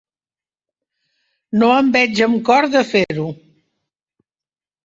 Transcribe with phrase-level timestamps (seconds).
[1.63, 3.29] No em veig amb cor de fer-ho.